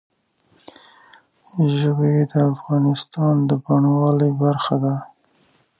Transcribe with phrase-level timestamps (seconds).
[1.77, 4.95] ژبې د افغانستان د بڼوالۍ برخه ده.